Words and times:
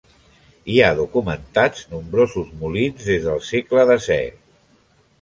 Hi 0.75 0.79
ha 0.85 0.95
documentats 0.99 1.85
nombrosos 1.93 2.51
molins 2.65 3.07
des 3.13 3.31
del 3.31 3.47
segle 3.53 3.89
desè. 3.95 4.21